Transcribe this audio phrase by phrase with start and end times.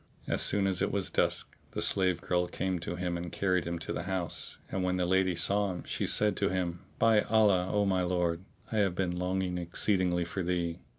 [0.27, 3.77] As soon as it was dusk, the slave girl came to him and carried him
[3.77, 7.69] to the house, and when the lady saw him she said to him, "By Allah,
[7.71, 8.41] O my lord,
[8.71, 10.79] I have been longing exceedingly for thee."